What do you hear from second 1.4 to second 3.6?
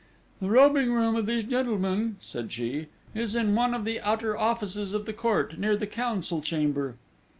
gentlemen," said she, "is in